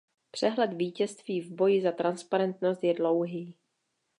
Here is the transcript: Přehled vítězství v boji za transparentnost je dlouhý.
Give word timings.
Přehled 0.31 0.73
vítězství 0.73 1.41
v 1.41 1.51
boji 1.51 1.81
za 1.81 1.91
transparentnost 1.91 2.83
je 2.83 2.93
dlouhý. 2.93 3.55